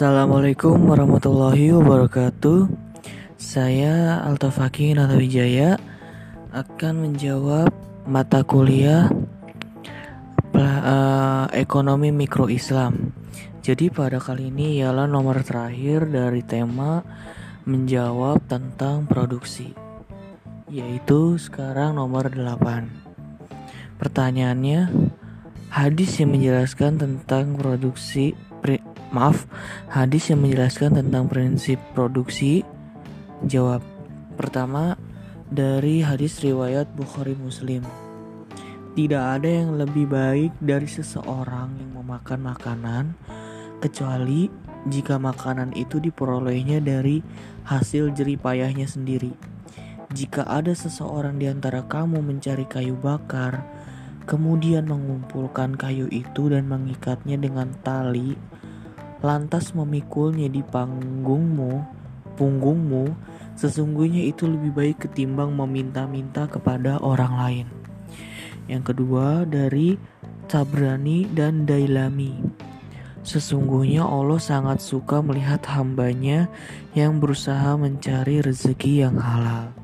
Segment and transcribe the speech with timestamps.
[0.00, 2.72] Assalamualaikum warahmatullahi wabarakatuh.
[3.36, 5.76] Saya Altafaki Natawijaya
[6.56, 7.68] akan menjawab
[8.08, 9.12] mata kuliah
[10.56, 13.12] uh, ekonomi mikro Islam.
[13.60, 17.04] Jadi pada kali ini ialah nomor terakhir dari tema
[17.68, 19.76] menjawab tentang produksi.
[20.72, 24.00] Yaitu sekarang nomor 8.
[24.00, 24.80] Pertanyaannya,
[25.68, 28.32] hadis yang menjelaskan tentang produksi
[29.10, 29.46] maaf,
[29.90, 32.62] hadis yang menjelaskan tentang prinsip produksi?
[33.46, 33.82] Jawab.
[34.38, 34.96] Pertama,
[35.50, 37.82] dari hadis riwayat Bukhari Muslim.
[38.94, 43.04] Tidak ada yang lebih baik dari seseorang yang memakan makanan
[43.82, 44.50] kecuali
[44.86, 47.22] jika makanan itu diperolehnya dari
[47.66, 49.34] hasil jeripayahnya sendiri.
[50.10, 53.62] Jika ada seseorang di antara kamu mencari kayu bakar,
[54.26, 58.34] kemudian mengumpulkan kayu itu dan mengikatnya dengan tali
[59.20, 61.84] lantas memikulnya di panggungmu,
[62.40, 63.12] punggungmu,
[63.56, 67.66] sesungguhnya itu lebih baik ketimbang meminta-minta kepada orang lain.
[68.68, 70.00] Yang kedua dari
[70.48, 72.40] Tabrani dan Dailami.
[73.20, 76.48] Sesungguhnya Allah sangat suka melihat hambanya
[76.96, 79.76] yang berusaha mencari rezeki yang halal.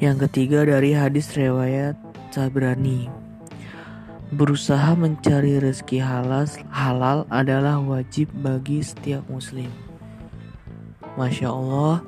[0.00, 1.94] Yang ketiga dari hadis riwayat
[2.32, 3.23] Tabrani.
[4.34, 9.70] Berusaha mencari rezeki halal, halal adalah wajib bagi setiap muslim.
[11.14, 12.02] Masya Allah,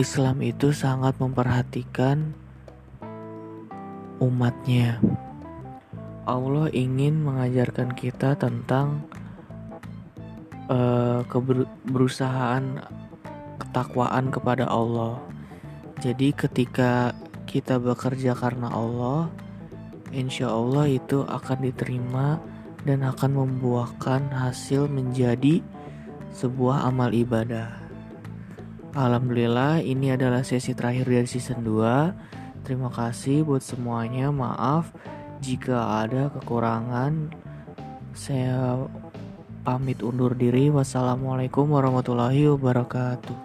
[0.00, 2.32] Islam itu sangat memperhatikan
[4.16, 4.96] umatnya.
[6.24, 9.04] Allah ingin mengajarkan kita tentang
[10.72, 12.64] uh, keberusahaan
[13.60, 15.20] ketakwaan kepada Allah.
[16.00, 17.12] Jadi ketika
[17.44, 19.28] kita bekerja karena Allah,
[20.12, 22.40] insya Allah itu akan diterima
[22.86, 25.60] dan akan membuahkan hasil menjadi
[26.32, 27.88] sebuah amal ibadah.
[28.96, 32.64] Alhamdulillah ini adalah sesi terakhir dari season 2.
[32.64, 34.32] Terima kasih buat semuanya.
[34.32, 34.90] Maaf
[35.44, 37.30] jika ada kekurangan.
[38.16, 38.88] Saya
[39.62, 40.72] pamit undur diri.
[40.72, 43.36] Wassalamualaikum warahmatullahi wabarakatuh.